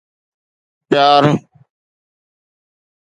پيار 0.89 1.25